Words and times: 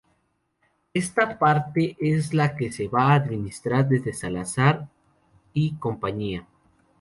Esta 0.95 1.37
parte 1.37 1.95
es 1.99 2.33
la 2.33 2.55
que 2.57 2.71
se 2.71 2.87
va 2.87 3.11
a 3.11 3.13
administrar 3.13 3.87
desde 3.87 4.13
Salazar 4.15 4.89
y 5.53 5.75
Compañía. 5.75 6.47